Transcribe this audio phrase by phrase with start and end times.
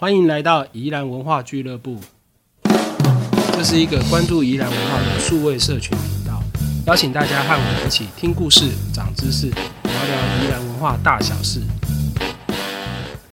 [0.00, 1.98] 欢迎来到宜兰文化俱乐部，
[3.52, 6.40] 这是一个关注宜兰文化的数位社群频道，
[6.86, 11.60] 邀请大家和我们一起听故事、长知识，聊聊宜兰文化大小事。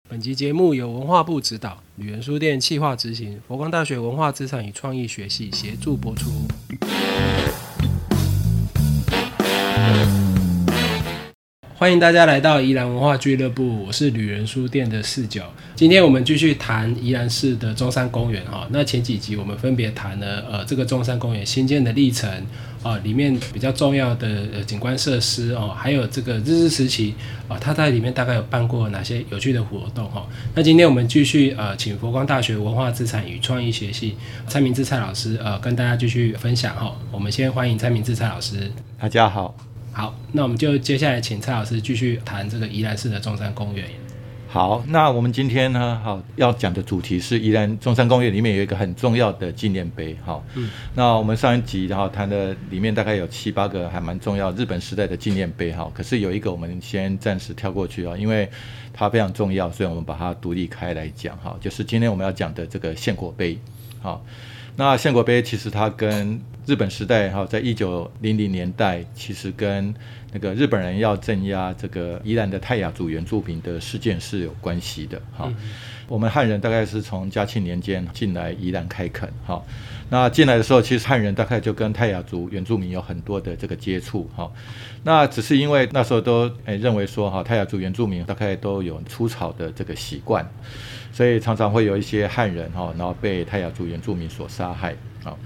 [0.09, 6.31] 本集节目由文化部指导，旅人书店企划执行，佛光大学文化资产与创意学系协助播出。
[11.83, 15.43] 欢迎大家来到宜兰文化俱乐部，我是旅人书店的四九。
[15.75, 18.69] 今天我们继续谈宜兰市的中山公园哈。
[18.71, 22.31] 那前几集我们分别谈了呃这个中山公园新建的历程
[22.85, 27.17] 啊，里面比较重要的呃景观设施哦，还有这个日治时期
[27.49, 30.25] 啊，它在里面大概有办过哪些有趣的活动哈。
[30.55, 34.15] 那今天我们继续呃请佛光大学文化资产与创意学系
[34.47, 36.95] 蔡明志蔡老师呃跟大家继续分享哈。
[37.11, 38.71] 我们先欢迎蔡明志蔡老师。
[39.01, 39.72] 大家好。
[39.93, 43.87] 好，那我们就接下来请蔡老师继续谈这个宜兰市的中山公园。
[44.49, 50.17] 好，那我们今天呢，好要讲的主题是宜兰中山公园里面有一个很重要的纪念碑。
[50.25, 55.73] 好，嗯，那我们上一集然后谈的里面大概有七八个还蛮重要日本时代的纪念碑。
[55.73, 58.49] 哈，可是有一个我们先暂时跳过去啊，因为
[58.93, 61.37] 它非常重要，所以我们把它独立开来讲。
[61.39, 63.59] 哈，就是今天我们要讲的这个献国碑。
[64.01, 64.25] 好。
[64.75, 69.93] 那献国碑其实它跟日本时代哈，在一九零零年代，其实跟
[70.33, 75.53] 那个日本人要镇压这个宜兰的泰雅族原住民的事件是有关系的哈。
[76.07, 79.61] 我们汉人大概是从嘉庆年间进来宜兰开垦哈。
[80.09, 84.49] 那进来的时候，其实汉人大概就跟泰雅族原住民有很多的这个接触哈。
[85.03, 90.49] 那只是因为那时候都诶认为说哈，泰雅族原住民大概都有出草的这个习惯。
[91.13, 95.37] 所以常常会有一些汉人哈，然后被泰雅族原住民所杀害啊。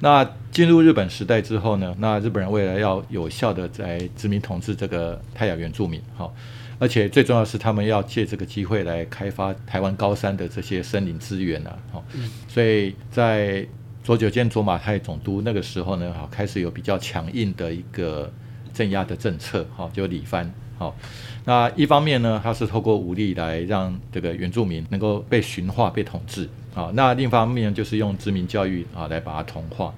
[0.00, 6.32] 那进入日本时代之后呢，那日本人为了要有效的在殖民统治这个泰雅原住民哈，
[6.78, 11.78] 而且最重要是他们要借这个机会来开发台湾高山的这些森林资源啊。
[11.92, 12.02] 哈，
[12.48, 13.66] 所以在
[14.02, 18.32] 左九间左马太总督那个时候呢，哈，开始有比较强硬的一个
[18.72, 20.50] 镇压的政策哈，就李藩
[20.80, 20.96] 好。
[21.44, 26.90] 那一方面呢，它是透过武力来让这个原住民能够被驯化、被统治啊。
[26.94, 29.92] 那另一方面就是用殖民教育啊来把它同化。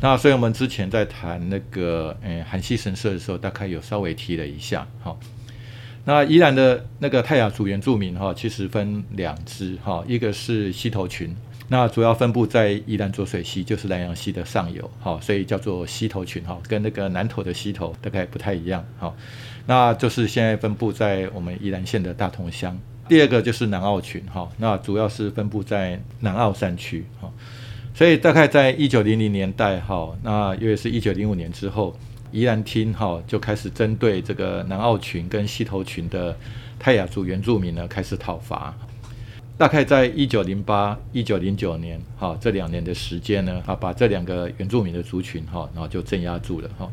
[0.00, 4.86] 那所以我们之前在谈那个诶韩系神社的时候，大概有稍微提了一下。
[5.00, 5.18] 好，
[6.04, 11.34] 那宜兰的那个泰雅族原住民哈，其实分两支哈，一个是溪头群，
[11.68, 19.14] 那主要分布在宜兰浊水溪，就是南洋溪的上游，好，所以叫做溪头群哈，跟那个南投的溪头大概不太一样，好。
[19.70, 22.76] 那就是现在分布在我们宜兰县的大同乡。
[23.08, 27.30] 第二个就是南澳群哈，那主要是分布在南澳山区哈。
[27.94, 31.96] 所以大概在一九零零年代哈，那因为是一九零五年之后，
[32.32, 36.36] 宜兰厅哈就开始针对这个南澳群跟溪头群的
[36.76, 38.74] 泰雅族原住民呢开始讨伐。
[39.56, 46.90] 大概在一九零八、一九零九年哈这两年的时间呢，啊把这两个原住民的族群哈，然后就镇压住了哈。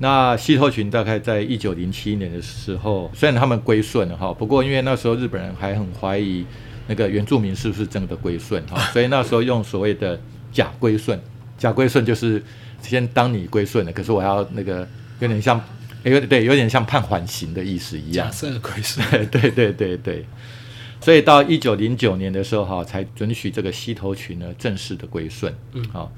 [0.00, 6.46] 那西头群大概在一九零七年的时候，虽然他们归顺了哈，不过因为那时候日本人还很怀疑
[6.86, 10.20] 那个原住民是不是真的归顺哈， 所以那时候用所谓的
[10.52, 11.20] 假归顺，
[11.56, 12.42] 假归顺就是
[12.80, 14.86] 先当你归顺了，可是我要那个
[15.18, 15.60] 有点像，
[16.04, 18.26] 有点对，有点像判缓刑的意思一样。
[18.26, 20.24] 假设归顺， 对对对对。
[21.00, 25.52] 所以到一九零九年的时候哈，才准许这个西头群呢正式的归顺。
[25.72, 26.12] 嗯，好。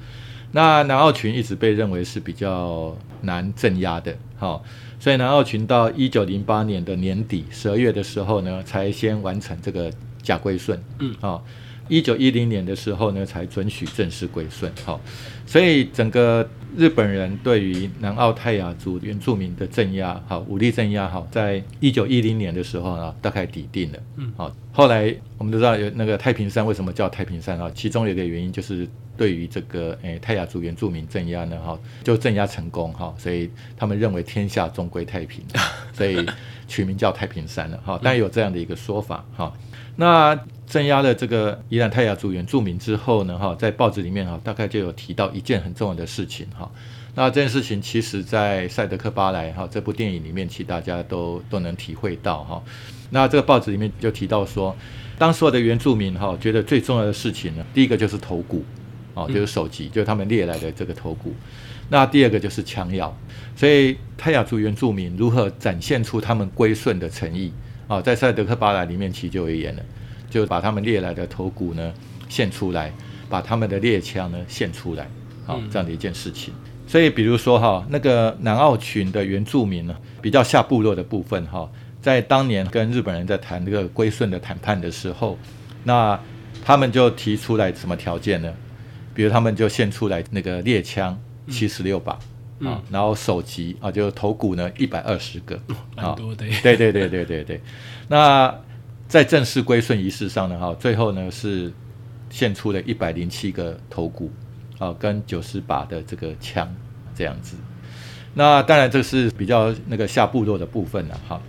[0.52, 4.64] 那南澳群一直被认为是比较难镇压的，好，
[4.98, 11.44] 所以南澳群到一九零八年的年底十二月的时候呢，才先完成这个假归顺，嗯，好，
[11.90, 14.98] 一九一零年的时候呢，才准许正式归顺，好，
[15.44, 27.70] 所以整个日本人对于南澳泰雅族原住民的镇压，好，武力镇压，好，在一九一零年的时候呢，大概抵定了，嗯，好，后来我们都知道有那个太平山为什么叫太平山啊？
[27.74, 28.88] 其中有一个原因就是。
[29.16, 35.44] 对于这个诶泰雅族原住民镇压呢，哈，就镇压成功哈，所以他们认为天下终归太平，
[35.92, 36.24] 所以
[36.66, 38.00] 取名叫太平山了哈。
[38.02, 39.52] 但有这样的一个说法哈。
[40.00, 40.34] 那
[40.66, 46.70] 镇压了这个伊兰泰雅族原住民之后呢，哈，在报纸里面哈，大概就有提到一件很重要的事情哈。
[47.14, 52.62] 那这件事情其实在赛德克巴莱哈这部电影里面，其实大家都都能体会到哈。
[53.10, 54.74] 那这个报纸里面就提到说，
[55.18, 58.64] 当所有的原住民哈觉得最重要的事情呢，第一个就是头骨。
[59.12, 61.34] 哦，就是首级，就是他们猎来的这个头骨。
[61.88, 63.14] 那第二个就是枪药，
[63.56, 67.52] 所以泰雅族原住民如何展现出他们归顺的诚意
[67.90, 68.00] 啊？
[68.00, 69.82] 在塞德克巴莱里面其实就有演了，
[70.30, 71.92] 就把他们猎来的头骨呢
[72.28, 72.92] 献出来，
[73.28, 75.10] 把他们的猎枪呢献出来，
[75.44, 76.54] 好这样的一件事情。
[76.86, 81.68] 所以比如说哈，那个南澳群的原住民呢，比较下部落的部分哈，
[82.00, 85.36] 在当年跟日本人在谈这个归顺的谈判的时候，
[85.82, 86.18] 那
[86.64, 88.52] 他们就提出来什么条件呢？
[89.12, 92.18] 比如他们就献出来那个猎枪七十六把。
[92.64, 95.58] 啊，然后首级啊，就头骨呢一百二十个，
[95.96, 96.46] 啊多的。
[96.62, 97.60] 对对对对对对。
[98.08, 98.54] 那
[99.08, 101.72] 在正式归顺仪式上呢，哈，最后呢是
[102.28, 104.30] 献出了一百零七个头骨，
[104.78, 106.68] 啊，跟九十把的这个枪
[107.14, 107.56] 这样子。
[108.34, 111.40] 那当然这是比较那个下部落的部分了，哈。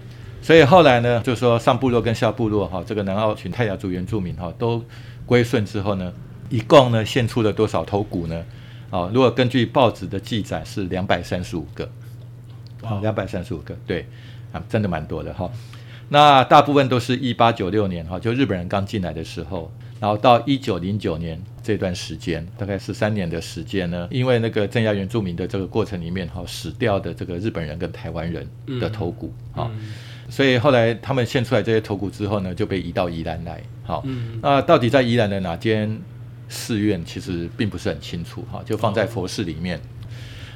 [0.41, 4.83] 所以后来呢，就说上部落跟下部落哈，这个南澳群泰雅族原住民哈都
[5.25, 6.11] 归顺之后呢，
[6.49, 8.43] 一共呢献出了多少头骨呢？
[8.91, 11.89] 哦，如果根据报纸的记载是两百三十五个，
[12.83, 14.05] 好，两百三十五个，对，
[14.51, 15.49] 啊，真的蛮多的哈。
[16.09, 19.71] 那大部分都是一八九六年哈，就日本人刚进来的时候，
[20.01, 28.45] 然后到一九零九年这段时间，大概是三年的时间呢，因为那个镇压原住民的这个过程里面哈，死掉的这个日本人跟台湾人
[28.77, 29.71] 的头骨，哈，
[30.27, 34.03] 所以后来他们献出来这些头骨之后呢，就被移到宜兰来，好，
[34.41, 35.97] 那到底在宜兰的哪间？
[36.51, 39.79] 寺院其实并不是很清楚哈，就放在佛寺里面。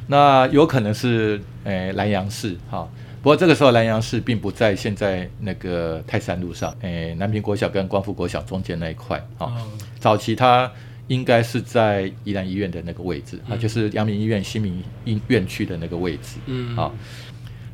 [0.08, 2.88] 那有可能是诶南阳寺哈，
[3.24, 9.56] 不过这个时候南阳寺并不在现在那个泰山路上，诶南平国小跟光复国小中间那一块啊。
[9.98, 10.70] 早期它
[11.08, 16.38] 应该是在宜兰医院的那个位置啊，就是阳明医院新民医院区的那个位置。
[16.46, 16.94] 嗯，好，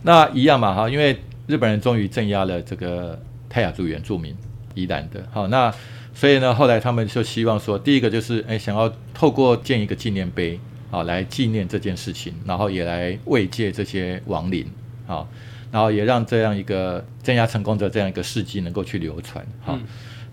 [0.04, 3.20] 那一样嘛哈，因为日本人终于镇压了这个
[3.50, 4.34] 泰雅族原住民
[4.76, 5.74] 宜兰的，好那。
[6.14, 10.60] 所以呢，后来他们就希望说，第一个就是哎，想要透过建一个纪念碑
[10.92, 14.70] 啊，来纪念这件事情，然后也来慰藉这些亡灵
[15.08, 15.26] 啊，
[15.72, 19.80] 然后也让这样一个镇压成功的这样一个事迹能够去流传哈。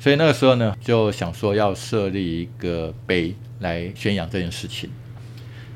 [0.00, 4.90] 所以那个时候呢，就想说要设立一个碑来宣扬这件事情。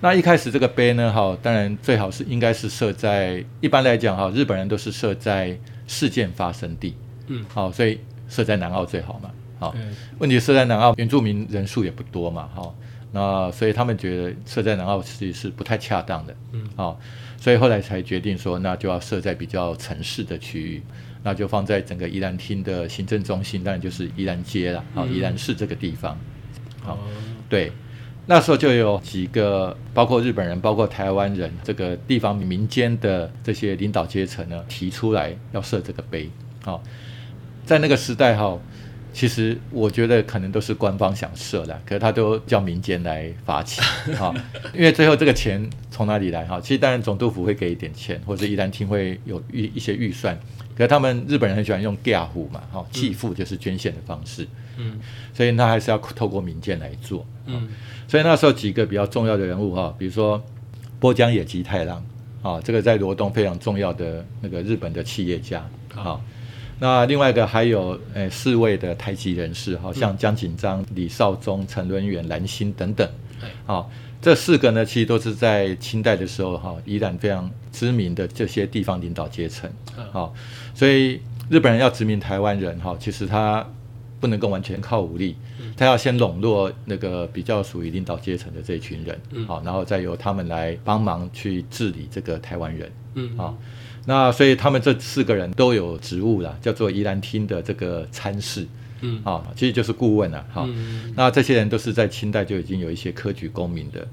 [0.00, 5.56] 那一开始这个碑呢，哈，当然最好是应该是设在一般来讲哈，日本人都是设在
[5.86, 6.94] 事件发生地，
[7.28, 9.30] 嗯，好，所以设在南澳最好嘛。
[9.62, 9.72] 好，
[10.18, 12.74] 问题设在南澳，原住民人数也不多嘛，哈，
[13.12, 16.98] 那所以他们觉得设在南澳其实是不太恰当的，嗯，好，
[17.38, 20.82] 所以后来才决定说，那就要设在比较城市的区域，
[21.22, 26.18] 那就放在整个宜兰厅的行政中心，当然就是宜兰街了，好，宜兰市这个地方，
[26.80, 26.98] 好，
[27.48, 27.70] 对，
[28.26, 36.28] 那时候就有几个，包括日本人，包括台湾人，这个地方民间的这些领导阶层呢，提出来要设这个碑，
[36.64, 36.82] 好，
[37.64, 38.58] 在那个时代，哈。
[39.12, 43.80] 其实我觉得可能都是官方想设的，可是他都叫民间来发起
[44.16, 44.34] 哈，
[44.74, 46.58] 因为最后这个钱从哪里来哈？
[46.60, 50.34] 其实当然总督府会给一点钱，或者宜兰厅会有预一些预算，
[50.74, 54.48] 可是他们日本人很喜欢用嫁户嘛，哈，寄付就是捐献的方式，
[54.78, 54.98] 嗯，
[55.34, 57.68] 所以那还是要透过民间来做，嗯，
[58.08, 60.42] 所以那时候几个比较重要的人物哈，比如说
[60.98, 62.02] 波江野吉太郎
[62.40, 66.18] 啊，这个在罗东非常重要的那个日本的企业家啊。
[66.82, 73.08] 那另外一个还有诶四位的台籍人士，好像江锦章、李少宗、陈伦远、蓝心等等，
[73.64, 73.88] 好，
[74.20, 79.70] 这四个呢，其实都是在清代的时候哈，依然非常知名的这些地方领导阶层，
[80.10, 80.34] 好，
[80.74, 83.64] 所以日本人要殖民台湾人哈，其实他
[84.18, 85.36] 不能够完全靠武力，
[85.76, 93.56] 他要先笼络那个比较属于领导阶层的这一群人，好，然后再由他们来帮忙去治理这个台湾人，嗯，好。
[94.04, 98.66] 那所以他们这四个人都有职务啦，叫做宜兰厅的这个参事，
[99.00, 100.68] 嗯，啊，其实就是顾问了，哈，
[101.14, 104.06] 那这些人都是在清代就已经有一些科举功名的，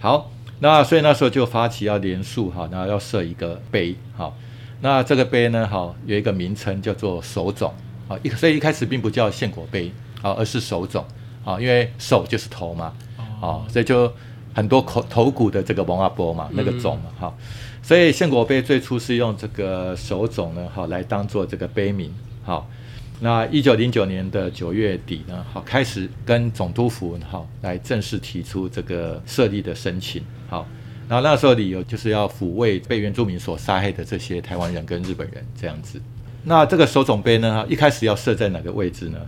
[0.00, 4.36] 好，那所以那时候就发起要连署哈，然后要设一个碑，好，
[4.80, 7.72] 那这个碑呢，哈有一个名称叫做首冢，
[8.08, 11.04] 啊，一所以一开始并不叫献果碑，啊，而是首冢，
[11.44, 12.92] 啊，因为首就是头嘛，
[13.40, 14.12] 哦，所以就
[14.56, 17.34] 很多口头骨的这个王阿波嘛，那个种嘛，哈。
[17.82, 22.10] 所以献果碑最初是用这个手冢呢，哈来当做这个碑名，
[22.42, 22.66] 好。
[23.20, 30.66] 那一九零九年的九月底呢，好开始跟总督府好来正式提出这个设立的申请，好。
[31.06, 36.00] 然后那时候理由就是要抚慰被原住民所杀害的这些台湾人跟日本人这样子。
[36.44, 39.18] 那这个手冢碑呢，一开始要设在哪个位置呢？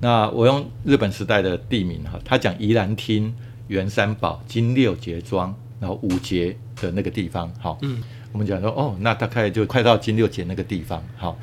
[0.00, 3.32] 那我用日本时代的地名哈，他讲宜兰厅、
[3.72, 5.52] 圆山堡、金六节庄。
[5.82, 8.00] 然后五节的那个地方，好，嗯，
[8.30, 11.36] 我们讲说，哦，那大概就快到金六节那个地方，好，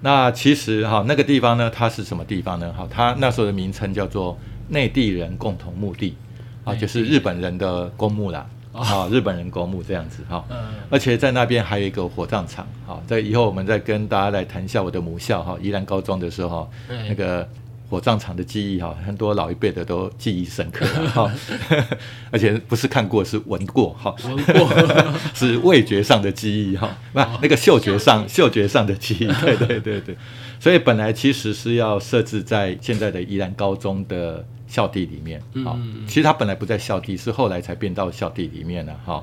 [0.00, 2.72] 那其实哈，那个地方呢，它是什么地方呢？
[2.74, 4.38] 好，它那时候的名称叫做
[4.70, 6.16] 内地人共同墓地，
[6.64, 10.56] 啊，就是日本人的公墓啦，啊，日本人公墓这样子，哈，嗯，
[10.88, 17.46] 而且在那边还有一个火葬场，好，在以后我们再跟大家来谈一下我的母校哈，宜兰高中的时候嗯，那个。
[17.92, 21.30] 火葬场的记忆哈，很多老一辈的都记忆深刻哈，
[22.32, 24.66] 而且不是看过，是闻过哈，闻过。
[25.34, 30.16] 是味觉上的记忆哈，不，那个嗅觉上嗅觉上的记忆， 对对对对，
[30.58, 39.22] 所以本来其实是要设置在现在的宜兰高中的校地里面，好，其实它本来不在校地，是后来才变到校地里面了哈。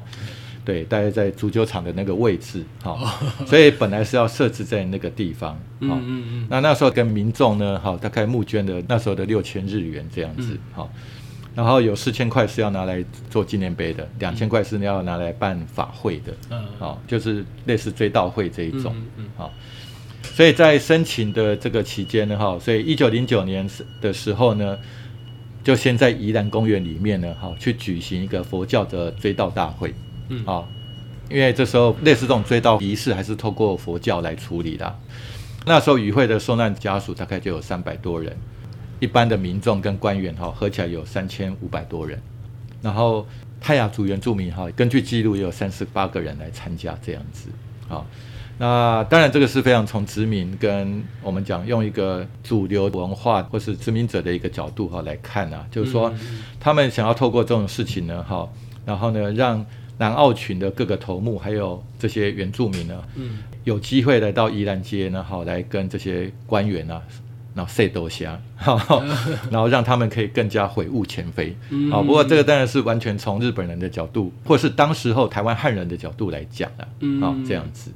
[0.65, 6.47] 对，大概在足球场的那个位置，哈， 所以本来是要设置在那个地方，嗯嗯嗯。
[6.49, 10.87] 那那时候跟民众呢，哈，大概募捐的那时候的六千日元这样子，哈，
[11.55, 19.51] 然后有四千块是要拿来做纪念碑的，两千块是要拿来办法会的，嗯，好，就是类似追悼会这一种，嗯，好。
[20.21, 23.67] 所以在申请的这个期间呢，哈，所以一九零九年
[24.01, 24.77] 的时候呢，
[25.63, 29.93] 就先在宜兰公园里面呢，哈，去举行一个佛教的追悼大会。
[30.29, 30.67] 嗯，好，
[31.29, 34.99] 因为这时候类似这种追悼仪式还是透过佛教来处理的。
[35.65, 38.35] 那时候与会的受难家属大概就有三百多人，
[38.99, 42.19] 一般的民众跟官员哈合起来有三千五百多人。
[42.81, 43.27] 然后
[43.59, 47.49] 泰雅族原住民哈，根据记录也有三十八个人来参加这样子。
[47.89, 48.05] 好，
[48.57, 56.11] 那当然这个是非常从殖民跟我们讲用一个主流文化或是殖民者的一个角度哈来看啊，就是说
[56.59, 58.47] 他们想要透过这种事情呢哈，
[58.85, 59.65] 然后呢让
[59.99, 67.01] 南澳群的各个头目，还有这些原住民呢，嗯，有机会来到宜兰街呢，好来跟这些官员啊，
[67.53, 68.41] 然后 say 多香，
[69.51, 71.53] 然后让他们可以更加悔悟前非，
[71.91, 76.87] 好，不过这个当然是完全从日本人的角度，或是当时候台湾汉人的角度来讲的，
[77.19, 77.91] 好这样子。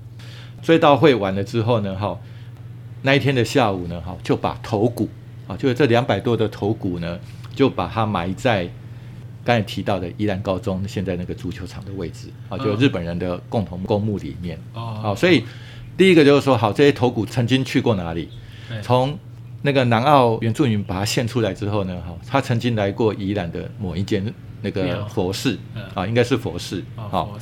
[0.61, 2.19] 追悼会完了之后呢，哈，
[3.03, 5.07] 那一天的下午呢，哈，就把头骨
[5.47, 7.17] 啊，就是这两百多的头骨呢，
[7.55, 8.69] 就把它埋在。
[9.45, 15.43] 刚才提到的宜兰高中现在那个足球场的位置啊，就日本人的共同公墓里面哦，好，所以
[15.97, 18.29] 第一个就是说，好，这些头骨曾经去过哪里？
[18.81, 19.17] 从
[19.61, 25.59] 那个南澳原住民把它献出来之后呢，哈，他曾经来过宜兰的某一间那个佛寺
[25.93, 27.37] 啊，应该是佛寺，好，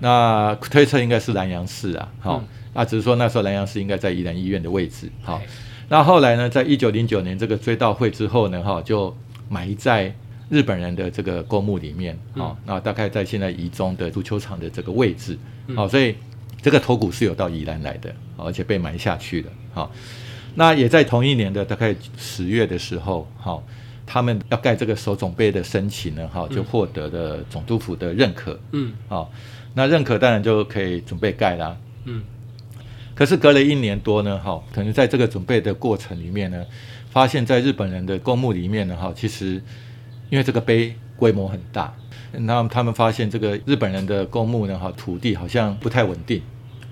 [0.00, 5.40] 那推测应该是南阳寺啊，好，那只是说那时候南阳寺应该在宜兰医院的位置，好，
[5.88, 9.16] 那后来呢，在一九零九年这个追悼会之后呢，哈，就
[9.48, 10.12] 埋在。
[10.50, 15.38] 日本人的这个公墓里面，好，那大概在现在宜中的足球场的这个位置，
[15.74, 16.14] 好，所以
[16.60, 19.90] 这个头骨是有到宜兰来的，而且被埋下去了，好，
[20.54, 23.66] 那也在同一年的大概十月的时候，好，
[24.04, 29.32] 他们要盖这个首总碑的申请呢，哈，就获得了总督府的认可，嗯，好，
[29.72, 31.74] 那认可当然就可以准备盖啦，
[32.04, 32.22] 嗯，
[33.14, 36.64] 可是隔了一年多呢，哈，可能在这个准备的过程里面呢，
[37.10, 39.62] 发现在日本人的公墓里面呢，哈，其实。
[40.34, 41.94] 因为这个碑规模很大，
[42.32, 46.42] 那他们发现这个日本人的公墓呢，哈，土地好像不太稳定，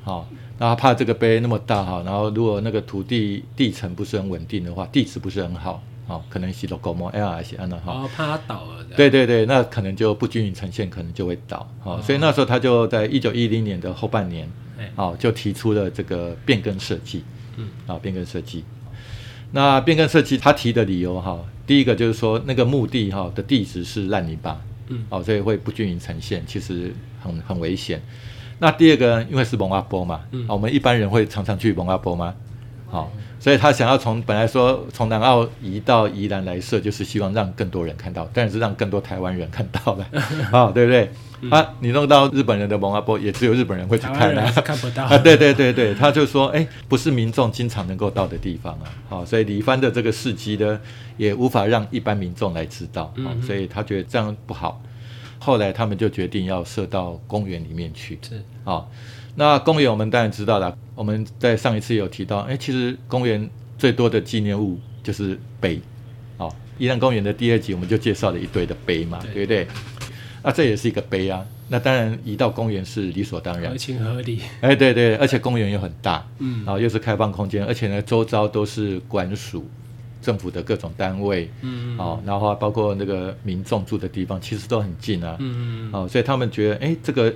[0.04, 0.28] 好，
[0.60, 14.48] 然后怕这个碑那么大哈，然后如果那个土地地层不是很稳定的话，地质不是很好，好，可能是落公墓 L 还是安的哈，哦，怕它倒了，对对对，那可能就不均匀呈现，可能就会倒，好，所以那时候他就在一九一零年的后半年，
[14.94, 17.24] 好，就提出了这个变更设计，
[17.56, 18.62] 嗯，啊，变更设计，
[19.52, 21.38] 那变更设计他提的理由哈。
[21.64, 26.92] 第一个就是说，那个墓地哈的地址是烂泥巴，嗯，哦，所以会不均匀呈现，其实
[27.22, 28.02] 很很危险。
[28.58, 32.34] 那第二个，因为是蒙阿波嘛，嗯，我们一般人会常常去蒙阿波吗？
[32.90, 40.06] 好，所以他想要从本来说从南澳移到宜兰来设，就是希望让更多人看到，但是让更多台湾人看到了，
[40.50, 41.10] 啊， 对不对？
[41.50, 45.18] 啊，你弄到日本人的蒙阿波，也只有日本人会去看啊，看不到啊。
[45.18, 48.84] 对对对对，他就说，哎，不是民众经常能够到的地方啊。
[49.08, 50.80] 好，所以李帆的这个事迹呢，
[51.16, 53.12] 也无法让一般民众来知道。
[53.16, 54.80] 嗯，所以他觉得这样不好。
[55.38, 58.16] 后来他们就决定要设到公园里面去。
[58.22, 58.88] 是，好，
[59.34, 60.76] 那公园我们当然知道了。
[60.94, 65.80] 我们在上一次有提到，哎，其实公园最多的纪念物就是碑。
[66.38, 69.66] 好，宜兰公园的第二集我们就介绍了一堆的碑嘛，对不对？
[70.42, 74.40] 那这也是一个碑啊，那当然移到公园是理所当然，合情合理。
[74.60, 79.64] 哎，对对，而且公园又很大，嗯，然后又是开放空间，而且呢，周遭都是管署、
[80.20, 87.32] 政府的各种单位，嗯，哦，然后包括那个民众住的地方，其实都很近啊，嗯嗯，哦，所以他们觉得，哎，这个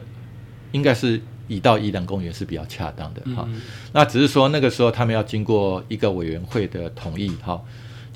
[0.72, 3.48] 应该是移到宜兰公园是比较恰当的，哈，
[3.92, 7.62] 那只是说那个时候他们要经过一个委员会的同意，哈。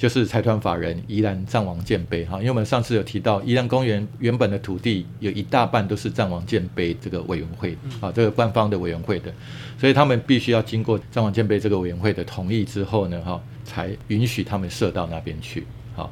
[0.00, 9.30] 就是财团法人宜兰藏王建碑哈，因为我们上次有提到宜兰公园原本的土地有一大半都是藏王建碑这个委员会啊，这个官方的委员会的，
[9.78, 15.66] 所以他们必须要经过藏王建碑这个委员会的同意之后呢，哈，才允许他们设到那边去。
[15.94, 16.10] 好，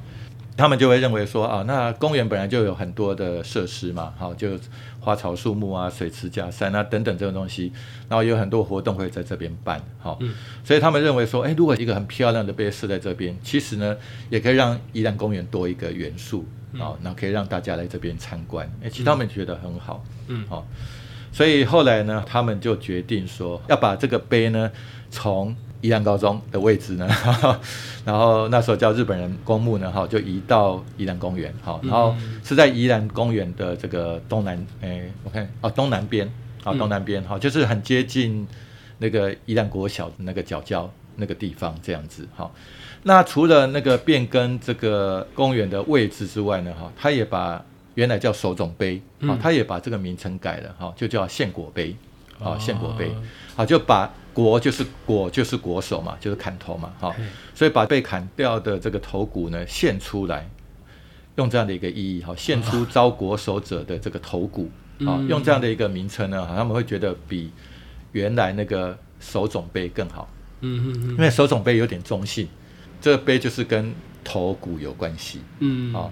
[0.58, 4.58] 他们就会认为说啊，那公园本来就有很多的设施嘛，好，就
[4.98, 7.72] 花草树木啊、水池假山啊等等这种东西，
[8.08, 10.18] 然后有很多活动会在这边办，好，
[10.64, 13.96] 所以他们认为说，哎，如果一个很漂亮的碑设在这边，其实呢，
[14.30, 20.66] 也可以让宜兰公园多一个元素，啊，那可以让大家来这边参观，哎，其实他们觉得很好，嗯，好，
[21.30, 24.68] 所以后来呢，他们就决定说要把这个碑呢
[25.08, 27.08] 从宜兰高中的位置呢，
[28.04, 36.28] 然后那时候叫日本人公墓呢，哈，就移到宜兰公园，好，然后是在宜兰公园的这个东南，哎，我看哦，东南边，
[36.64, 38.44] 啊，东南边，哈，就是很接近
[38.98, 42.50] 那个宜兰国小的那个角角那个地方，这样子，哈。
[43.04, 51.94] 那除了那个变更这个公园的位置之外呢，哈，他也把原来叫手冢碑，啊，他也把这个名称改了，哈，就叫献果碑，
[52.40, 53.12] 啊，献果碑，
[53.54, 54.10] 好，就把。
[54.38, 57.12] 国就是国，就是国手嘛，就是砍头嘛，哈，
[57.56, 60.48] 所以把被砍掉的这个头骨呢献出来，
[61.34, 67.50] 用这样的一个意义，哈，献出遭国手者的这个头骨，啊，用这样的一个名称呢，他们会觉得比
[68.12, 70.30] 原来那个手冢碑更好，
[70.60, 72.46] 嗯嗯嗯，因为手冢碑有点中性，
[73.00, 73.92] 这个碑就是跟
[74.22, 76.08] 头骨有关系，嗯，啊，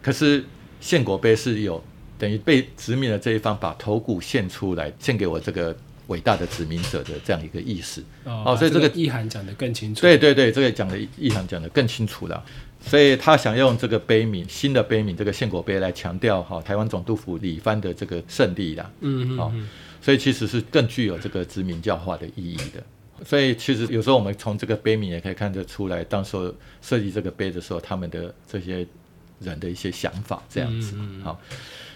[0.00, 0.42] 可是
[0.80, 1.84] 献国碑是有
[2.16, 5.76] 等于被殖民的这一方把头骨献出来，献给我这个。
[6.08, 10.02] 伟大的殖民者的这样一个意思哦，所以这个意涵讲得更清楚。
[10.02, 12.44] 对对对，这个讲的意涵讲得更清楚了。
[12.80, 18.90] 所以他想用这个碑铭，新的碑铭，这个献果碑来强调哈，台湾总督府李藩的这个胜利啦。
[19.00, 19.38] 嗯嗯。
[19.38, 19.52] 哦，
[20.00, 22.82] 所以其实是更具有这个殖民教化的意义的。
[23.24, 28.86] 所以其实有时候我们从这个碑铭也可以看得出来，当时设计这个碑的时候，他们的这些
[29.40, 30.96] 人的一些想法这样子。
[31.22, 31.38] 好。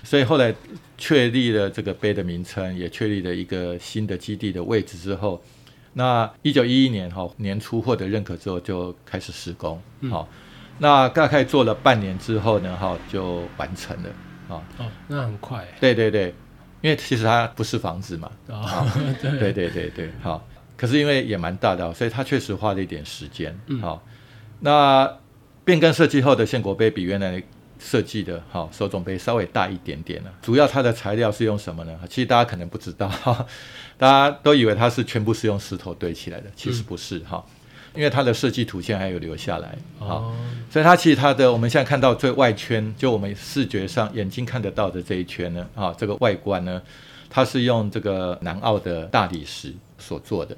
[0.04, 0.54] 所以后来
[0.98, 5.40] 确立了这个碑的名称，也确立了一个新的基地的位置之后，
[5.92, 9.80] 那一九一一年哈年初获得认可之后就开始施工，
[10.10, 10.28] 好，
[10.78, 14.08] 那大概做了半年之后呢，哈就完成了，
[14.48, 16.34] 啊哦，那很快，对对对，
[16.80, 18.86] 因为其实它不是房子嘛，啊
[19.22, 19.52] 对。
[19.52, 24.04] 对对对，好，可是因为也蛮大的，所以它确实花了一点时间，好，
[24.60, 25.18] 那
[25.64, 27.42] 变更设计后的献国碑比原来。
[27.82, 31.98] 设计的哈手冢杯稍微大一点点了，主要它的材料是用什么呢？
[32.08, 33.10] 其实大家可能不知道，
[33.98, 37.44] 大家都以为它是全部是用石头堆起来的，其实不是哈，
[37.94, 40.32] 因为它的设计图现还有留下来啊，
[40.70, 46.80] 所以它其实它的我们现在看到最外圈，就我们视觉上眼睛看得到的这一圈呢，啊，这个外观呢，
[47.28, 50.56] 它是用这个南澳的大理石所做的。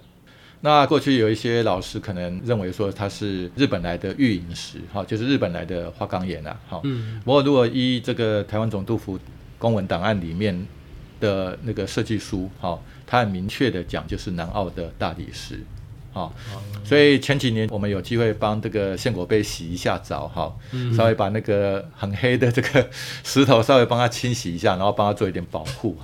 [0.65, 6.81] 那过去有一些老师可能认为说它是日本来的玉银石，哈，就是日本来的花岗岩啊，哈。
[6.85, 7.21] 嗯。
[7.23, 9.19] 不过如果依这个台湾总督府
[9.59, 10.67] 公文档案里面
[11.21, 15.61] 的那个设计书，哈，它很明确的讲就是南澳的大理石，
[16.15, 16.33] 哈。
[16.83, 20.57] 所以前几年我们有机会帮这个献果碑洗一下澡，哈，
[20.97, 22.89] 稍微把那个很黑的这个
[23.23, 25.99] 石头稍微帮它清洗一下，然后帮它做一点保护。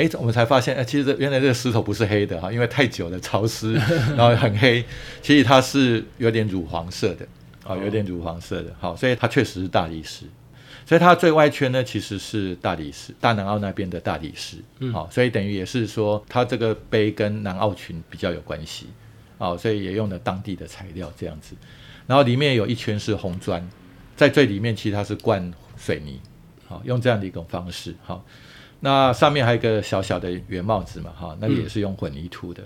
[0.00, 3.74] 哎，我们才发现，哎，其实原来这个石头不是黑的哈，因为太久了潮湿，
[4.16, 4.82] 然后很黑。
[5.20, 7.26] 其实它是有点乳黄色的，
[7.64, 10.24] 啊，有点乳黄色的，好，所以它确实是大理石。
[10.86, 14.56] 所以它最外圈呢，其实是大理石，大南澳那边的大理石，
[14.90, 18.86] 好，所以等于也是说，它这个碑跟南澳群比较有关系，
[19.36, 21.54] 好，所以也用了当地的材料这样子。
[22.06, 23.68] 然后里面有一圈是红砖，
[24.16, 26.18] 在最里面其实它是灌水泥，
[26.66, 28.24] 好，用这样的一种方式，好。
[28.80, 32.62] 那上面还有一个小小的圆帽子嘛，哈，那也是用混凝土的。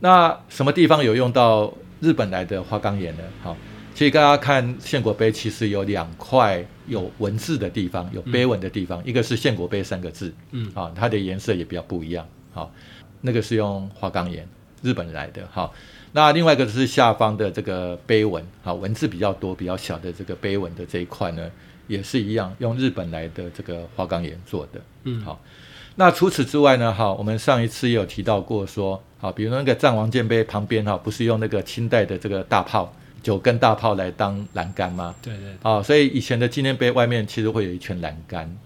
[0.00, 3.22] 那什么地方有用到日本来的花岗岩呢？
[3.42, 3.56] 好，
[3.94, 12.72] 其实大家看献国碑，其实有两块有文字的地方，有碑文的地方，一个是献国碑三个字，嗯，啊，它的颜色也比较不一样，好，
[13.20, 14.48] 那个是用花岗岩，
[14.82, 15.74] 日本来的，好，
[16.12, 21.50] 那另外一个是下方的这个碑文，好，文字比较多、比较小的这个碑文的这一块呢。
[21.88, 24.80] 也是一样，用日本来的这个花岗岩做的。
[25.02, 25.40] 嗯，好。
[25.96, 26.94] 那除此之外呢？
[26.94, 35.12] 哈，我们上一次也有提到过，说，好，比如那个藏王剑碑旁边哈，不是用那个清代的这个大炮，九根大炮来当栏杆吗？
[35.20, 35.56] 对对。
[35.60, 38.56] 啊，所以以前的纪念碑外面其实会有一圈栏杆。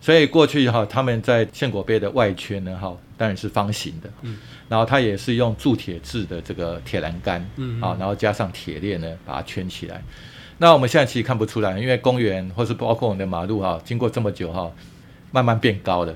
[0.00, 4.10] 所以过去哈，他们在献果碑的外圈呢，哈，当然是方形的。
[4.22, 4.38] 嗯。
[4.68, 7.48] 然后它也是用铸铁制的这个铁栏杆。
[7.54, 7.80] 嗯。
[7.80, 10.02] 啊，然后加上铁链呢，把它圈起来。
[10.58, 14.70] 那我们现在其实看不出来，因为公园或是包括我们的马路哈，经过这么久哈，
[15.30, 16.14] 慢慢变高了，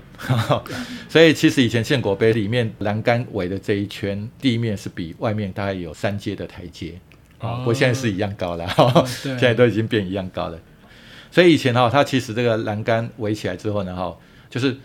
[1.09, 6.95] 所以其实以前建国碑里面栏杆围的这一圈地面是比外面大概有三阶的台阶。
[7.39, 8.69] 啊，不过现在是一样高了，
[9.07, 10.59] 现在都已经变一样高了。
[11.31, 14.17] 所以以前哈，它其实这个栏杆围起来之后呢哈，
[14.49, 14.77] 就是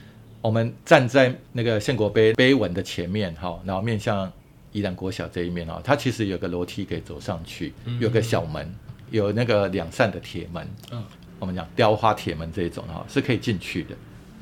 [0.41, 4.31] 我们站在那个建国碑碑文的前面哈，然后面向
[4.71, 8.73] 宜兰国小这一面哈，它其实有个楼梯可以走上去，有个小门。
[9.11, 11.03] 有那个两扇的铁门，嗯
[11.39, 13.95] 我们讲雕花铁门这一种哈，是可以进去的，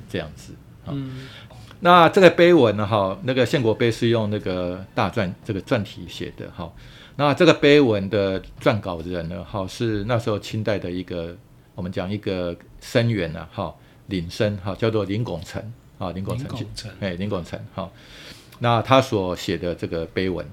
[0.09, 0.53] 这样子。
[0.87, 1.27] 嗯
[1.81, 6.71] 那这个碑文呢，哈，那个献国碑是用那个大篆这个篆体写的，哈。
[7.17, 11.35] 那这个碑文的撰稿人呢，哈，是那时候清代的一个
[11.75, 13.75] 我们讲一个僧员啊，哈，
[14.07, 17.91] 领僧，哈，叫做林拱辰，啊，林拱辰林拱辰，哎，林拱辰，哈。
[18.59, 20.47] 那他所写的这个碑文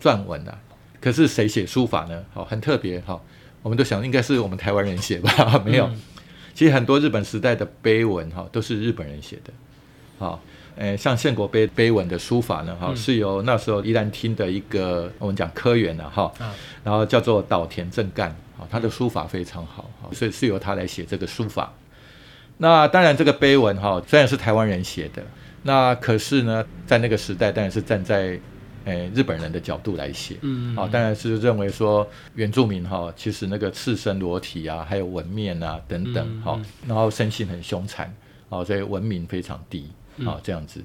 [0.00, 0.58] 撰文啊，
[0.98, 2.24] 可是谁写书法呢？
[2.32, 3.20] 好，很特别，哈。
[3.64, 5.86] 我们都想应该是我们台湾人写吧， 没有。
[5.86, 6.00] 嗯
[6.54, 9.52] 其实很多日本时代的碑文哈都是日本人写的，
[10.20, 10.40] 好，
[10.76, 21.72] 诶，像献国碑碑文的书法呢哈、嗯是由那时候宜兰厅的一个我们讲科员啊哈，啊然后叫做岛田正干，好，他的书法非常好，好，所以是由他来写这个书法。
[22.58, 25.24] 那当然这个碑文哈虽然是台湾人写的，
[25.64, 28.38] 那可是呢在那个时代当然是站在
[28.84, 38.14] 诶日本人的角度来写，嗯好、当然是认为说原住民哈，其实那个赤身裸体啊，还有纹面啊等等嗯，好、然后生性很凶残，
[38.48, 40.26] 哦，所以文明非常低，嗯。
[40.26, 40.82] 好、这样子。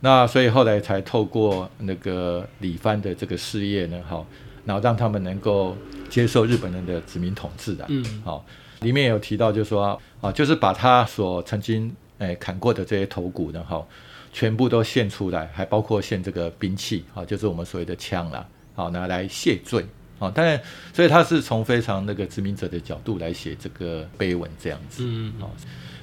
[0.00, 4.26] 那所以后来才透过那个李藩的这个事业呢，哈、
[4.64, 5.76] 然后让他们能够
[6.08, 8.22] 接受日本人的殖民统治的，嗯。
[8.24, 8.44] 好、
[8.80, 13.86] 里面有提到就是说啊，就是把他所曾经诶砍过的这些头骨呢，哈、
[14.32, 19.84] 全部都献出来，还包括献这个兵器啊，就是我们所谓的枪啦，好拿来谢罪
[20.18, 20.30] 啊。
[20.30, 20.58] 当然，
[20.94, 25.02] 所以他是从非常那个殖民者的角度来写这个碑文这样子。
[25.06, 25.54] 嗯好，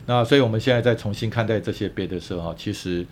[0.06, 3.06] 那所以我们现在在重新看待这些碑的时候哈，其实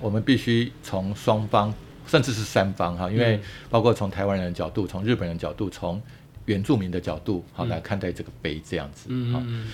[0.00, 1.72] 我们必须从双方
[2.06, 6.02] 甚至是三方哈，因为嗯包括从台湾人的角度、从日本人的角度、从
[6.46, 9.08] 原住民的角度好来看待这个碑这样子。
[9.32, 9.72] 好嗯嗯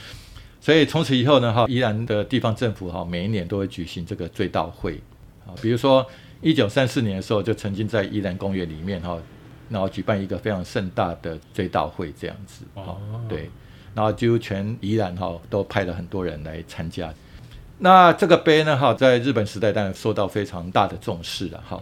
[0.61, 5.01] 所以从此以后呢，哈，宜兰的地方政府哈，每一年都会举行这个追悼会，
[5.47, 6.07] 啊，比如说
[6.43, 9.19] 一九三四年的时候，就曾经在宜兰公园里面哈，
[9.71, 13.49] 然后举办一个非常盛大的追悼会这样子，哦，对，
[13.95, 17.13] 然后几乎全宜兰哈都派了很多人来参加。
[17.79, 21.81] 那这个碑呢，哈，在日本时代当然受到非常大的重视了，哈。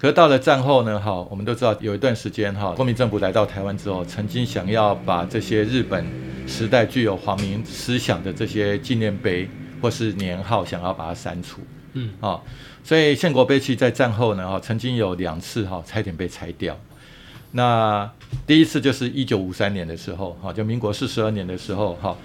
[0.00, 6.06] 可是到了战后呢，哈，我们都知道有一段时间哈，国民政府来到台湾之后，曾经想要把这些日本
[6.46, 9.46] 时代具有皇民思想的这些纪念碑
[9.82, 11.60] 或是年号，想要把它删除
[11.92, 12.40] 嗯啊。
[12.82, 16.74] 所以建国碑其实在战后呢，哈，曾经有两次哈，差点被拆掉。
[17.52, 18.10] 那
[18.46, 22.16] 第一次就是一九五三年的时候，哈，就民国四十二年的时候，哈，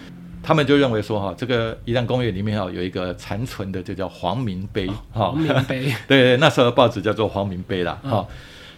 [0.45, 5.85] 他们就认为说，哈，这个宜兰公园里面哈有一个残存的，就叫黄明碑，哈、黄明碑。
[6.07, 8.11] 对对，那时候的报纸叫做黄明碑啦，嗯。
[8.11, 8.27] 哈、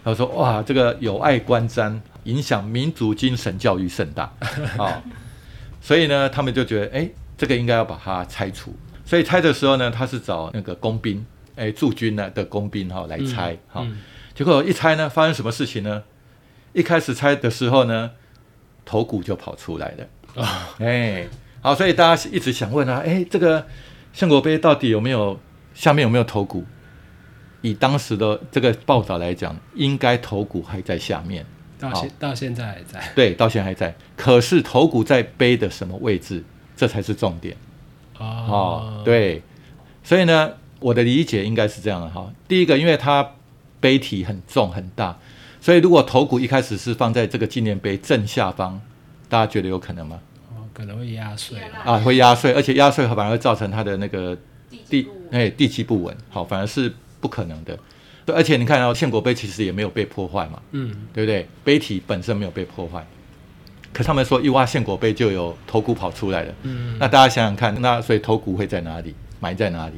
[0.02, 4.32] 他说哇，这个有碍观瞻，影响民族精神教育甚大，
[4.78, 5.02] 啊、
[5.82, 8.74] 所以呢，他们就觉得，哎，这个应该要把它拆除。
[9.04, 13.98] 所以拆的时候呢，他是找那个工兵，哎，驻军呢的工兵哈、来拆，哈、嗯。
[14.34, 16.02] 结果一拆呢，发生什么事情呢？
[16.72, 18.10] 一开始拆的时候呢，
[18.84, 20.42] 头骨就跑出来了。
[20.42, 21.26] 啊哎，
[21.60, 23.66] 好，所以大家一直想问啊，哎，这个
[24.12, 25.38] 圣国碑到底有没有
[25.74, 26.64] 下面有没有头骨？
[27.60, 31.44] 以当时的这个报道来讲，应该头骨还在下面，
[31.78, 33.94] 到现到现在还在对，到现在还在。
[34.16, 36.44] 可是头骨在碑的什么位置？
[36.76, 37.56] 这才是重点
[38.18, 39.42] 哦哦。，对，
[40.04, 42.32] 所以呢，我的理解应该是这样的哈。
[42.46, 43.32] 第一个，因为它
[43.80, 45.18] 碑体很重很大，
[45.60, 48.80] 所以如果头骨一开始是放在这个纪念碑正下方，
[49.28, 50.20] 大家觉得有可能吗？
[50.78, 51.78] 哦，可能会压碎了。
[51.84, 54.36] 啊，会压碎，而且压碎反而会造成它的那个
[54.88, 57.76] 地哎地基不稳，好，反而是不可能的。
[58.24, 61.46] 对，而且你看到、献国碑其实也没有被破坏嘛，嗯对不对？
[61.64, 63.04] 碑体本身没有被破坏，
[63.92, 66.54] 可他们说一挖献国碑就有头骨跑出来了。
[66.62, 69.14] 嗯，那大家想想看，那所以头骨会在哪里？
[69.40, 69.94] 埋在哪里？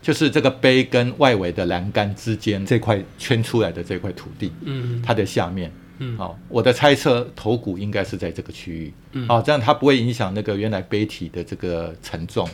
[0.00, 5.70] 就是这个碑跟外围的栏杆之间这块圈出来的这块土地，嗯它的下面。
[5.98, 8.92] 嗯好、我的猜测头骨应该是在这个区域。
[9.12, 12.48] 嗯好、这样它不会影响那个原来杯体的这个承重，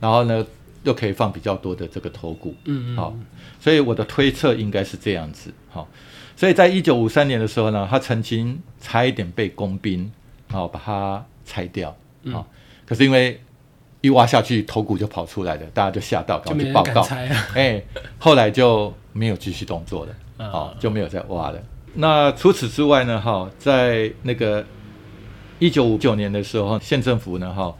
[0.00, 0.46] 然后呢
[0.84, 2.54] 又可以放比较多的这个头骨。
[2.64, 3.16] 嗯嗯好、
[3.60, 5.52] 所以我的推测应该是这样子。
[5.70, 5.88] 好、
[6.36, 10.10] 所以在一九五三年的时候呢，他曾经差一点被工兵
[10.52, 11.94] 哦、把它拆掉。
[12.22, 12.46] 嗯好、
[12.86, 13.40] 可是因为
[14.00, 17.16] 一挖下去头骨就跑出来了，大家就吓到，就没人赶快去报告。
[17.54, 17.82] 哎，
[18.18, 21.60] 后来就没有继续动作了，啊好、就没有再挖了。
[22.00, 24.64] 那除此之外呢，哈，在那个
[25.58, 27.74] 一九五九年的时候，县政府呢，哈，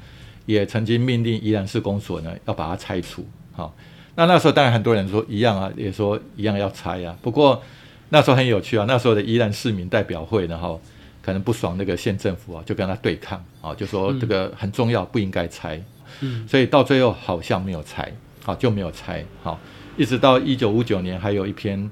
[0.45, 3.73] 也曾经命令宜兰市公所呢要把它拆除，好、
[4.17, 7.17] 那那时候当然很多人说一样啊，也说一样要拆啊。
[7.23, 7.63] 不过
[8.09, 10.77] 那时候很有趣啊，那时候的宜兰市民代表会呢，哈，
[11.23, 15.81] 可能不爽那个县政府啊，就跟他对抗啊，就说这个很重要，不应该拆。
[16.23, 19.61] 嗯所以到最后好像没有拆，好就没有拆，好，
[19.97, 21.89] 一直到一九五九年，还有一篇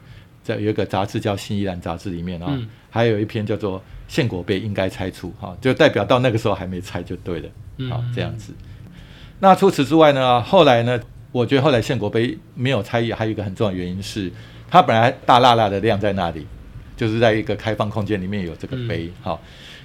[0.46, 2.68] 在有一个杂志叫《新宜兰杂志》里面啊、嗯。
[2.88, 3.78] 还有一篇叫做
[4.08, 7.48] 《宪国碑应该拆除，哈，就代表到那个时候还没拆就对了，
[7.90, 8.54] 好这样子。
[9.38, 10.98] 那除此之外呢，后来呢，
[11.30, 14.32] 我觉得后来宪国碑没有拆，还有一个很重要的原因是，
[14.70, 16.46] 它本来大辣辣的晾在那里，
[16.96, 19.38] 就是在一个开放空间里面有这个碑，好，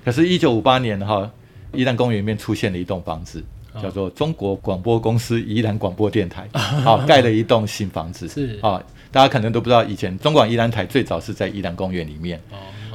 [0.06, 1.30] 可是，一九五八年哈，
[1.74, 3.44] 宜兰公园里面出现了一栋房子，
[3.82, 8.58] 叫做中国广播公司宜兰广播电台， 好，盖了一栋新房子，是。
[8.62, 12.40] 啊，大家可能都不知道，以前中广宜兰台最早是在宜兰公园里面，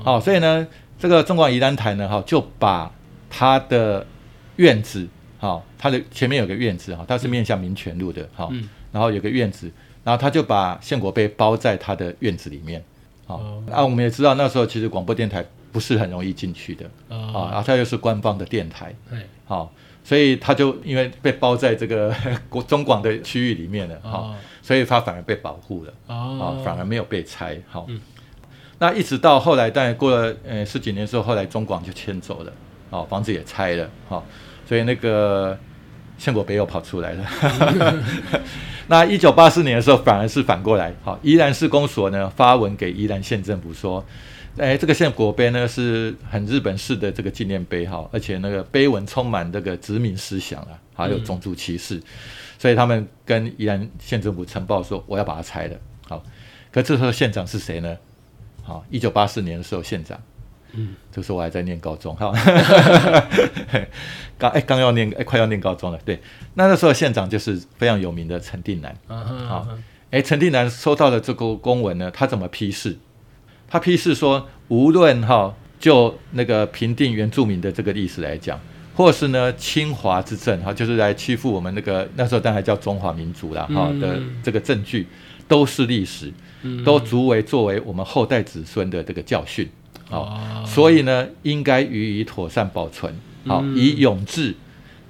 [0.03, 0.67] 好，所以呢。
[0.99, 2.91] 这个中广宜兰台呢，哈，就把
[3.29, 4.07] 它的
[4.57, 5.07] 院子，
[5.39, 8.49] 哈，它的前面有个院子，哈，它是面向民权路的，哈，
[8.91, 9.71] 然后有个院子，
[10.03, 12.83] 然后他就把献国碑包在他的院子里面，
[13.27, 13.35] 好，
[13.71, 18.95] 啊，我们也知道那时候其实广播电台不是很容易进去的，啊，然后它又是官方的电台，
[19.45, 19.71] 好，
[20.07, 22.15] 所以他就因为被包在这个
[22.49, 27.89] 国中广的区域里面了，哈，所以他反而被保护了，啊，反而没有被拆，好。
[28.79, 32.53] 那一直到后来，当然过了呃十几年之后，后来中广就迁走了，
[32.91, 34.23] 哦，房子也拆了，哈，
[34.69, 35.59] 所以那个
[36.17, 37.25] 献果北又跑出来了。
[38.87, 44.05] 那一九八四年的时候，反而是反过来，好，宜兰市公所呢发文给宜兰县政府说，
[44.59, 52.03] 哎，这个献果碑呢是很日本式的这个纪念碑，哈，而且那个碑文充满这个殖民思想啊，还有种族歧视，
[52.59, 55.77] 所以他们跟宜兰县政府呈报说，我要把它拆了，
[56.09, 56.25] 好，
[56.73, 57.97] 可这时候县长是谁呢？
[58.63, 60.19] 好，一九八四年的时候，县长，
[60.73, 62.33] 嗯，这时候我还在念高中，哈，
[64.39, 66.19] 刚哎刚要念哎快要念高中了，对，
[66.55, 69.69] 那那时候县长就是非常有名的陈定南，好，
[70.11, 72.97] 哎陈定南收到了这个公文呢，他怎么批示？
[73.69, 78.61] 他批示说，无论哈就那个平定原住民的这个历史来讲，
[78.95, 85.07] 或是呢侵华之政哈，就是来欺负我们那个那时候当然叫中华民族啦哈的这个证据，
[85.49, 86.33] 都是历史。
[86.85, 89.69] 都足为作为我们后代子孙的这个教训，
[90.11, 93.15] 好，所以呢，应该予以妥善保存，
[93.47, 94.53] 好，以永志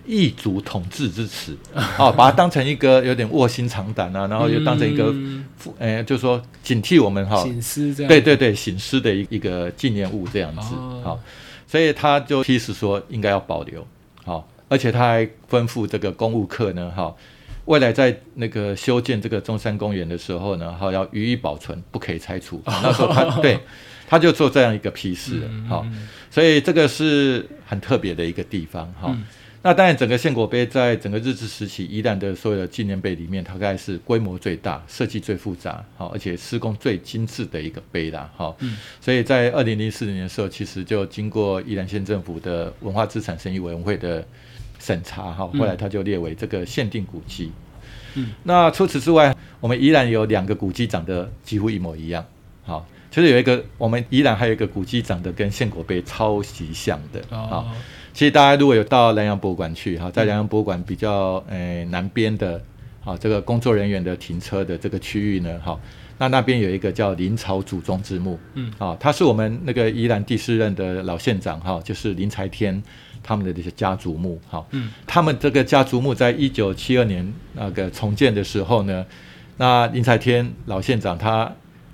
[0.06, 5.14] 异族统治之耻，好， 把它当成一个有点卧薪尝胆啊，然后又当成一个，
[5.78, 11.20] 呃，就是说警惕我们哈，醒思这样，对对对，醒思的一一个纪念物这样子，好，
[11.66, 13.86] 所以他就批示说应该要保留，
[14.24, 17.14] 好，而且他还吩咐这个公务课呢，哈。
[17.66, 22.62] 未来在那个修建这个中山公园的时候呢，哈，要予以保存，不可以拆除。
[22.64, 23.58] 那时候他对，
[24.06, 25.84] 他就做这样一个批示了，好，
[26.30, 29.12] 所以这个是很特别的一个地方，哈。
[29.66, 38.54] 那当然，整个献果碑在整个日治时期，宜兰的所有的纪念碑里面，它大概是规模最大、设计最复杂，好，而且施工最精致的一个碑啦，哈。
[39.00, 44.24] 所以在二零零四年的时候，其实就经过宜兰县政府的文化资产审议委员会的。
[44.78, 47.50] 审查哈，后来它就列为这个限定古迹。
[48.14, 52.24] 嗯，那除此之外，我们依然有两个古迹长得几乎一模一样。
[52.62, 57.20] 好，其实有一个，我们依然还有一个古迹长得跟献果碑超级像的。
[57.30, 57.66] 哦，
[58.16, 62.58] 其实大家如果有到南洋博物馆去哈，在南洋博物馆比较呃南边的，
[63.04, 65.78] 好这个工作人员的停车的这个区域呢，哈，
[66.16, 68.40] 那那边有一个叫林朝祖宗之墓。
[68.54, 72.82] 嗯，啊，他是我们那个宜兰第四任的老县长哈，就是林才天。
[73.22, 79.04] 他们的这些家族墓，好，嗯，他们这个家族墓在一九七二年那个重建的时候呢，
[79.56, 81.52] 那林才天老县长他，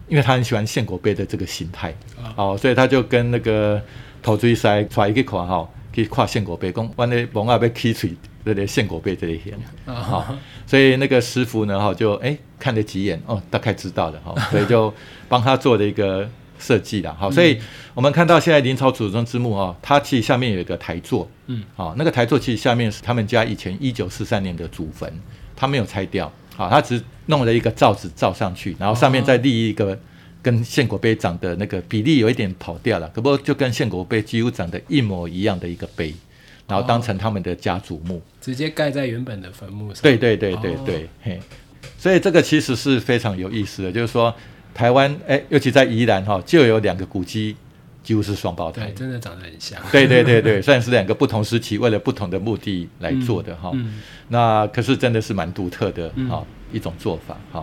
[0.08, 1.94] 因为他很喜欢献果碑的这个形态，
[2.36, 3.80] 哦，所以他就跟那个
[4.22, 8.08] 头锥塞揣一个款哈，可以跨献果碑，讲完了蒙阿被剔除
[8.44, 9.54] 这个献果碑这一些，
[9.86, 14.92] 好，所以那个师傅呢，哈，就哎看了几眼，哦，大概知道了哈， 所以就
[15.28, 16.28] 帮他做了一个。
[16.58, 17.58] 设计了，好，所以
[17.92, 25.12] 我们看到现在林朝祖宗之墓啊，它其实下面有一个台座，嗯，好，那个台座其实下面是他们家以前一九四三年的祖坟，
[25.56, 29.98] 他没有拆掉，好，他只弄了一个罩子罩上去，然后上面再立一个
[30.42, 36.12] 跟献果杯长的那个比例有一点跑掉了，可不就跟献果杯几乎长得一模一样的一个碑，
[36.66, 41.40] 然后当成他们的家族墓，直接盖在原本的坟墓上，对对对对对，嘿，
[41.96, 44.34] 所以这个其实是非常有意思的，就是说。
[44.74, 47.54] 台湾哎，尤其在宜兰哈，就有两个古迹，
[48.02, 49.78] 几乎是双胞胎，真的长得很像。
[49.92, 53.70] 对对对对，虽然是两个不同时期，为了不同的目的来做的哈，
[54.28, 57.62] 那可是真的是蛮独特的哈一种做法哈。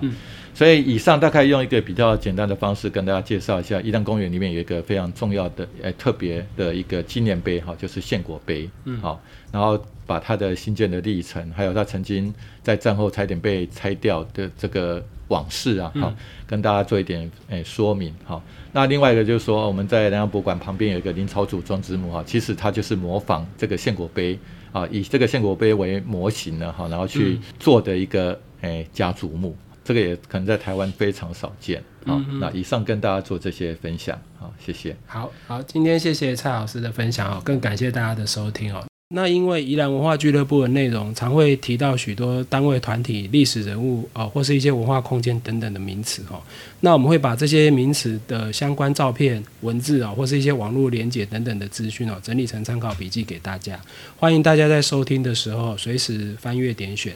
[0.59, 9.21] 所以以上大概用一个比较简单的方式跟大家介绍一下，宜兰公园里面有一个非常重要的诶特别的一个纪念碑哈，就是献果碑，嗯，好，
[9.53, 15.01] 然后把它的新建的历程，还有它曾经在战后差点被拆掉的这个。
[15.29, 16.11] 往事啊，好，
[16.47, 18.41] 跟大家做一点诶说明，好。
[18.71, 24.39] 那另外一个就是说，我们在南洋博物馆旁边有一个林朝祖庄之墓哈，其实它就是模仿这个献果碑
[24.71, 29.55] 啊，以这个献果碑为模型呢，哈，然后去做的一个诶家族墓。
[29.89, 31.83] 这个也可能在台湾非常少见。
[32.05, 34.95] 好，那以上跟大家做这些分享，好，谢谢。
[35.07, 38.85] 好好，今天谢谢蔡老师的分享哦，更感谢大家的收听哦。
[39.15, 46.39] 那因为宜兰文化俱乐部的内容常会提到许多单位、团体、历史人物啊，或是一些文化空间等等的名词哦。
[46.81, 53.81] 那我们会把这些名词的相关照片、文字啊，或是一些网络连接等等的资讯哦，整理成参考笔记给大家。
[54.17, 57.15] 欢迎大家在收听的时候随时翻阅点选。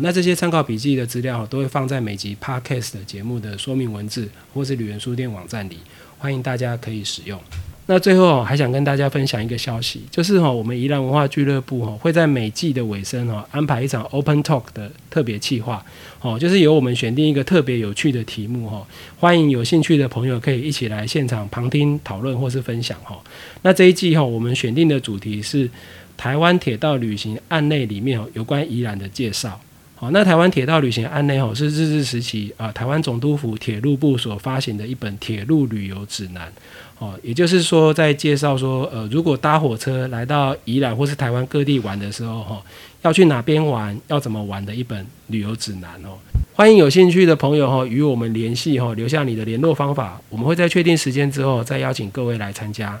[0.00, 5.78] 那这些参考笔记的资料都会放在每集 Podcast 的节目的说明文字，或是旅人书店网站里，
[6.18, 7.40] 欢迎大家可以使用。
[7.86, 15.84] 那最后还想跟大家分享一个消息，就是哈，我们宜兰文化俱乐部哈会在每季的尾声哈安排一场 Open Talk 的特别企划，
[16.22, 18.86] 哦，就是由我们选定一个特别有趣的题目哈，
[19.18, 23.22] 欢迎有兴趣的朋友可以一起来现场旁听讨论或是分享哈。
[23.60, 25.68] 那这一季哈，我们选定的主题是
[26.16, 29.60] 台湾铁道旅行案内里面有关宜兰的介绍。
[30.04, 36.52] 好，那台湾铁道旅行案内哦是日治时期啊台湾总督府铁路部所发行的一本铁路旅游指南。
[36.98, 42.62] 哦，也就是说，在介绍说，呃，如果搭火车来到宜兰或是台湾各地玩的时候，哈，
[43.00, 46.18] 要去哪边玩，要怎么玩的一本旅游指南哦。
[46.52, 53.00] 欢迎有兴趣的朋友哈与我们联系哈，留下你的联络方法，我们会在确定时间之后再邀请各位来参加。